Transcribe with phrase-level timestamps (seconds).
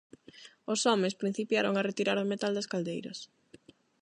[0.71, 3.19] Os homes principiaron a retirar o metal das caldeiras.